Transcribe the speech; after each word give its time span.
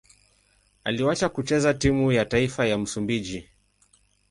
Aliwahi 0.83 1.29
kucheza 1.29 1.73
timu 1.73 2.11
ya 2.11 2.25
taifa 2.25 2.65
ya 2.65 2.77
Msumbiji. 2.77 3.49